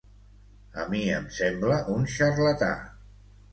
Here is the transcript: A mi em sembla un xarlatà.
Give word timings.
A 0.83 0.85
mi 0.93 1.01
em 1.17 1.27
sembla 1.37 1.79
un 1.99 2.09
xarlatà. 2.17 2.73